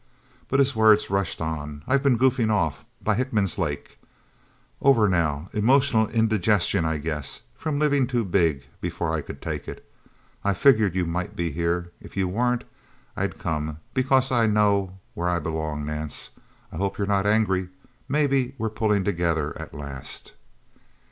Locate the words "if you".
12.01-12.27